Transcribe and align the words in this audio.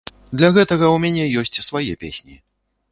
Для 0.39 0.49
гэтага 0.55 0.85
ў 0.87 0.97
мяне 1.03 1.23
ёсць 1.43 1.61
свае 1.69 1.93
песні. 2.07 2.35